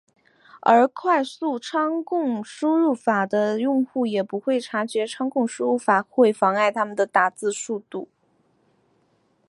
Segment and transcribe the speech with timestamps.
[0.61, 8.07] 而快速仓颉输入法的用户也不会察觉仓颉输入法会妨碍他的打字速度。